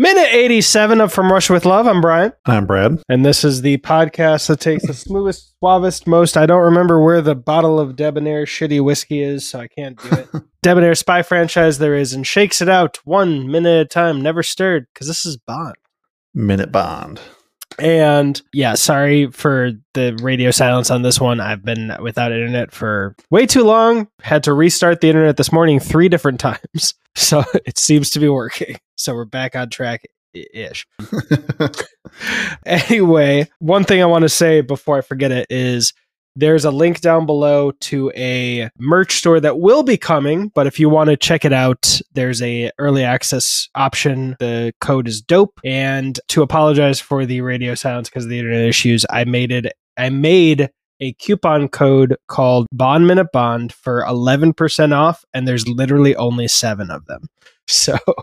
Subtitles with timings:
[0.00, 1.86] Minute 87 of From Russia with Love.
[1.86, 2.32] I'm Brian.
[2.46, 3.02] I'm Brad.
[3.10, 6.38] And this is the podcast that takes the smoothest, suavest, most.
[6.38, 10.08] I don't remember where the bottle of debonair shitty whiskey is, so I can't do
[10.16, 10.28] it.
[10.62, 14.42] debonair spy franchise there is and shakes it out one minute at a time, never
[14.42, 15.74] stirred, because this is Bond.
[16.32, 17.20] Minute Bond.
[17.80, 21.40] And yeah, sorry for the radio silence on this one.
[21.40, 24.08] I've been without internet for way too long.
[24.22, 26.94] Had to restart the internet this morning three different times.
[27.16, 28.76] So it seems to be working.
[28.96, 30.02] So we're back on track
[30.34, 30.86] ish.
[32.66, 35.94] anyway, one thing I want to say before I forget it is
[36.40, 40.80] there's a link down below to a merch store that will be coming, but if
[40.80, 44.36] you want to check it out, there's a early access option.
[44.40, 45.60] The code is dope.
[45.64, 49.72] And to apologize for the radio silence because of the internet issues, I made it
[49.96, 56.14] I made a coupon code called Bond Minute Bond for 11% off, and there's literally
[56.16, 57.26] only seven of them.
[57.68, 58.16] So uh,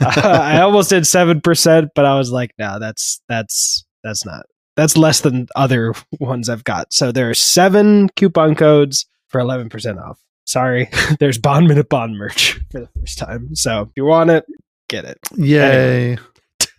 [0.40, 4.46] I almost did 7%, but I was like, no, that's, that's, that's not,
[4.76, 6.92] that's less than other ones I've got.
[6.92, 10.20] So there are seven coupon codes for 11% off.
[10.44, 10.90] Sorry,
[11.20, 13.54] there's Bond Minute Bond merch for the first time.
[13.54, 14.44] So if you want it,
[14.88, 15.18] get it.
[15.36, 16.12] Yay.
[16.12, 16.18] Anyway.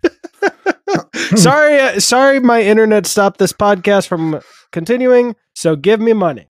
[1.35, 4.41] sorry, uh, sorry, my internet stopped this podcast from
[4.71, 5.35] continuing.
[5.53, 6.45] So give me money.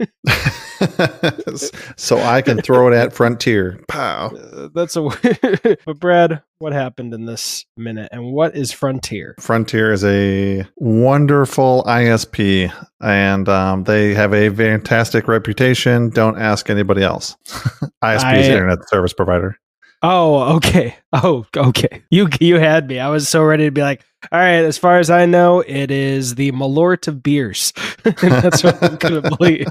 [1.96, 3.80] so I can throw it at Frontier.
[3.88, 4.28] Pow.
[4.28, 5.02] Uh, that's a.
[5.86, 9.36] but Brad, what happened in this minute, and what is Frontier?
[9.40, 16.10] Frontier is a wonderful ISP, and um, they have a fantastic reputation.
[16.10, 17.36] Don't ask anybody else.
[17.50, 17.90] ISP
[18.24, 19.58] I, is internet service provider.
[20.02, 20.96] Oh, okay.
[21.14, 22.04] Oh, okay.
[22.12, 23.00] You you had me.
[23.00, 24.64] I was so ready to be like, all right.
[24.64, 27.74] As far as I know, it is the Malort of beers.
[28.04, 29.68] That's what I'm gonna believe.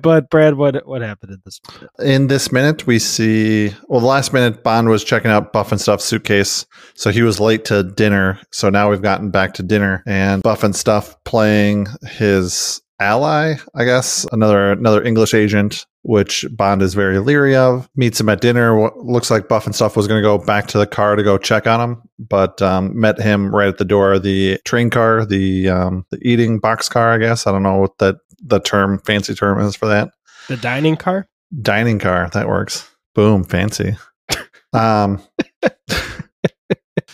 [0.00, 1.60] but Brad, what what happened in this?
[1.74, 1.90] Minute?
[2.00, 3.72] In this minute, we see.
[3.88, 7.40] Well, the last minute, Bond was checking out Buff and Stuff's suitcase, so he was
[7.40, 8.38] late to dinner.
[8.50, 13.84] So now we've gotten back to dinner, and Buff and Stuff playing his ally, I
[13.84, 17.88] guess, another another English agent, which Bond is very leery of.
[17.96, 18.78] Meets him at dinner.
[18.78, 21.22] What looks like Buff and stuff was going to go back to the car to
[21.22, 24.18] go check on him, but um, met him right at the door.
[24.18, 27.46] The train car, the um, the eating box car, I guess.
[27.46, 30.10] I don't know what that the term fancy term is for that.
[30.48, 31.28] The dining car.
[31.60, 32.28] Dining car.
[32.32, 32.88] That works.
[33.14, 33.96] Boom, fancy.
[34.72, 35.22] um.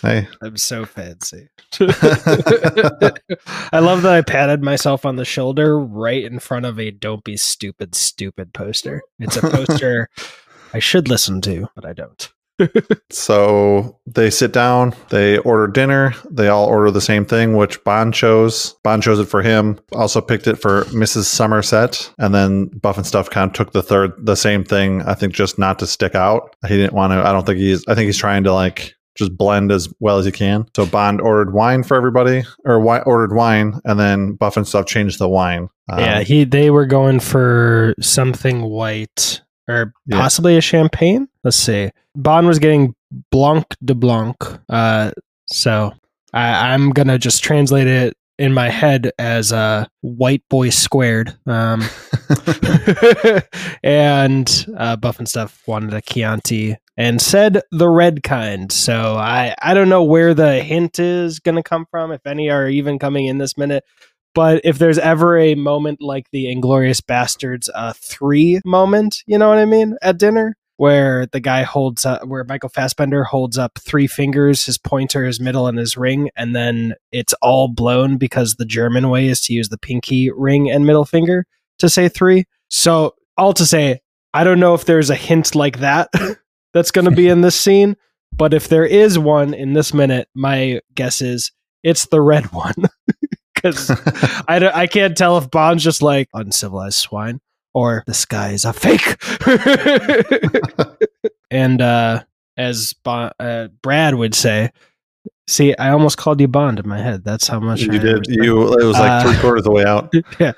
[0.01, 0.27] Hey.
[0.41, 1.49] I'm so fancy.
[1.79, 1.89] I
[3.79, 7.37] love that I patted myself on the shoulder right in front of a don't be
[7.37, 9.01] stupid, stupid poster.
[9.19, 10.09] It's a poster
[10.73, 12.29] I should listen to, but I don't.
[13.09, 18.13] so they sit down, they order dinner, they all order the same thing, which Bond
[18.13, 18.75] chose.
[18.83, 21.23] Bond chose it for him, also picked it for Mrs.
[21.23, 25.13] Somerset, and then Buff and Stuff kind of took the third, the same thing, I
[25.13, 26.55] think just not to stick out.
[26.67, 29.37] He didn't want to, I don't think he's, I think he's trying to like just
[29.37, 30.65] blend as well as you can.
[30.75, 34.87] So Bond ordered wine for everybody, or wi- ordered wine, and then Buff and stuff
[34.87, 35.69] changed the wine.
[35.91, 40.59] Um, yeah, he they were going for something white or possibly yeah.
[40.59, 41.27] a champagne.
[41.43, 41.91] Let's see.
[42.15, 42.95] Bond was getting
[43.31, 44.37] Blanc de Blanc.
[44.67, 45.11] Uh,
[45.47, 45.91] so
[46.33, 51.37] I, I'm gonna just translate it in my head as a white boy squared.
[51.45, 51.83] Um,
[53.83, 58.69] and uh, Buff and stuff wanted a Chianti and said the red kind.
[58.73, 62.49] So I, I don't know where the hint is going to come from, if any
[62.49, 63.85] are even coming in this minute.
[64.35, 69.47] But if there's ever a moment like the Inglourious Basterds uh, 3 moment, you know
[69.47, 73.79] what I mean, at dinner, where the guy holds up, where Michael Fassbender holds up
[73.79, 78.55] three fingers, his pointer, his middle, and his ring, and then it's all blown because
[78.55, 81.45] the German way is to use the pinky ring and middle finger
[81.79, 82.43] to say three.
[82.67, 84.01] So, all to say,
[84.33, 86.09] I don't know if there's a hint like that
[86.73, 87.95] that's going to be in this scene,
[88.35, 91.51] but if there is one in this minute, my guess is
[91.83, 92.75] it's the red one.
[93.53, 93.89] Because
[94.47, 97.41] I, I can't tell if Bond's just like uncivilized swine
[97.73, 99.17] or the sky is a fake.
[101.51, 102.23] and uh,
[102.55, 104.71] as bon- uh, Brad would say,
[105.47, 107.25] see, I almost called you Bond in my head.
[107.25, 108.27] That's how much you I did.
[108.27, 110.13] You it was like uh, three quarters of the way out.
[110.39, 110.53] Yeah.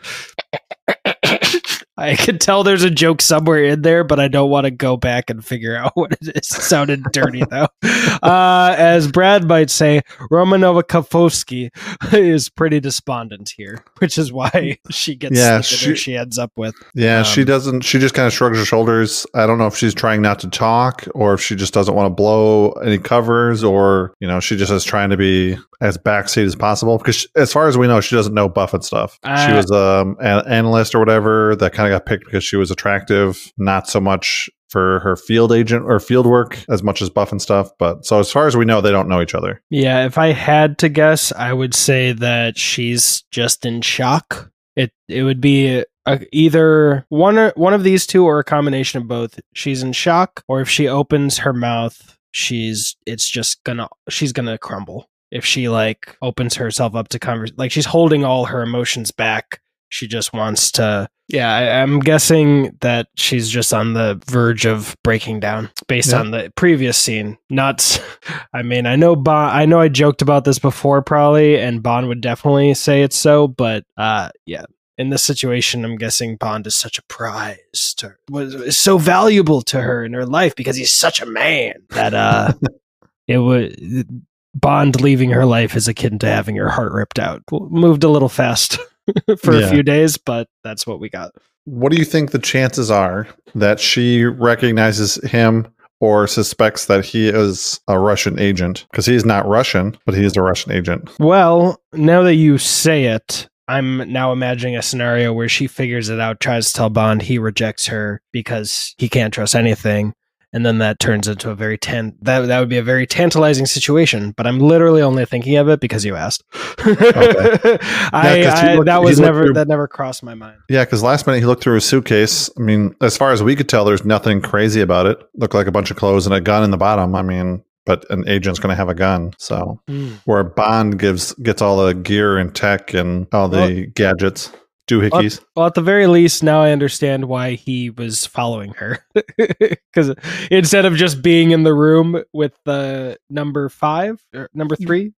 [2.02, 4.98] I can tell there's a joke somewhere in there, but I don't want to go
[4.98, 6.30] back and figure out what it is.
[6.30, 7.68] It sounded dirty though.
[7.84, 10.02] Uh, as Brad might say,
[10.32, 11.70] Romanova Kafovsky
[12.14, 16.76] is pretty despondent here, which is why she gets yeah, she, she ends up with.
[16.96, 17.82] Yeah, um, she doesn't.
[17.82, 19.28] She just kind of shrugs her shoulders.
[19.36, 22.08] I don't know if she's trying not to talk or if she just doesn't want
[22.08, 26.46] to blow any covers or you know she just is trying to be as backseat
[26.46, 29.20] as possible because she, as far as we know, she doesn't know Buff and stuff.
[29.24, 32.56] Uh, she was um, an analyst or whatever that kind of got picked because she
[32.56, 37.10] was attractive, not so much for her field agent or field work as much as
[37.10, 37.70] Buff and stuff.
[37.78, 39.62] But so as far as we know, they don't know each other.
[39.70, 44.50] Yeah, if I had to guess, I would say that she's just in shock.
[44.76, 45.84] It it would be
[46.32, 49.40] either one or, one of these two or a combination of both.
[49.54, 54.58] She's in shock, or if she opens her mouth, she's it's just gonna she's gonna
[54.58, 55.10] crumble.
[55.32, 59.62] If she like opens herself up to converse, like she's holding all her emotions back.
[59.92, 61.08] She just wants to.
[61.28, 66.20] Yeah, I, I'm guessing that she's just on the verge of breaking down based Yeah.
[66.20, 67.38] on the previous scene.
[67.50, 68.02] Not,
[68.54, 69.56] i mean, I know Bond.
[69.56, 73.48] I know I joked about this before, probably, and Bond would definitely say it's so.
[73.48, 74.66] But uh, yeah,
[74.98, 79.62] in this situation, I'm guessing Bond is such a prize to her, was so valuable
[79.64, 82.54] to her in her life because he's such a man that uh,
[83.28, 87.42] it would Bond leaving her life is akin to having her heart ripped out.
[87.52, 88.78] Moved a little fast
[89.40, 89.68] for Yeah.
[89.68, 91.32] a few days, but that's what we got.
[91.66, 95.68] What do you think the chances are that she recognizes him
[96.00, 98.86] or suspects that he is a Russian agent?
[98.92, 101.10] Because he's not Russian, but he is a Russian agent.
[101.20, 106.20] Well, now that you say it, I'm now imagining a scenario where she figures it
[106.20, 110.14] out, tries to tell Bond he rejects her because he can't trust anything.
[110.54, 113.66] And then that turns into a very tan that that would be a very tantalizing
[113.66, 114.34] situation.
[114.36, 116.44] But I'm literally only thinking of it because you asked.
[116.80, 120.58] I, 'cause he I looked- that was never through- that never crossed my mind.
[120.70, 122.50] Yeah, because last minute he looked through his suitcase.
[122.58, 125.20] I mean, as far as we could tell, there's nothing crazy about it.
[125.36, 127.16] Looked like a bunch of clothes and a gun in the bottom.
[127.16, 129.34] I mean, but an agent's going to have a gun.
[129.38, 130.14] So hmm.
[130.26, 134.52] where Bond gives gets all the gear and tech and all the gadgets,
[134.88, 135.44] doohickeys.
[135.56, 139.06] Well, at the very least, now I understand why he was following her.
[139.38, 140.16] Because
[140.50, 145.12] instead of just being in the room with the number five or number three,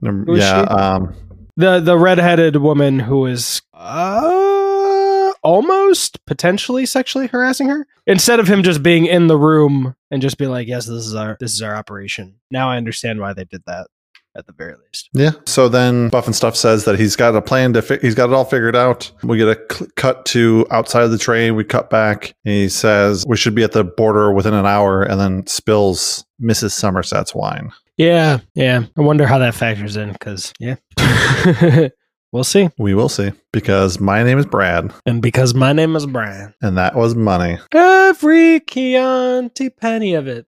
[0.00, 0.66] Num- who is yeah, she?
[0.68, 1.14] um,
[1.56, 8.62] the the redheaded woman who is uh, almost potentially sexually harassing her, instead of him
[8.62, 11.60] just being in the room and just be like, "Yes, this is our this is
[11.62, 13.88] our operation." Now I understand why they did that.
[14.36, 15.30] At the very least, yeah.
[15.46, 17.82] So then Buff and Stuff says that he's got a plan to.
[17.82, 19.12] Fi- he's got it all figured out.
[19.22, 21.54] We get a cl- cut to outside of the train.
[21.54, 22.34] We cut back.
[22.42, 26.72] He says we should be at the border within an hour, and then spills Mrs.
[26.72, 27.70] Somerset's wine.
[27.96, 28.82] yeah, yeah.
[28.98, 30.74] I wonder how that factors in because yeah,
[32.32, 32.70] we'll see.
[32.76, 36.54] We will see because my name is Brad, And because my name is Brian.
[36.60, 37.58] and that was money.
[37.72, 40.46] Every Chianti penny of it.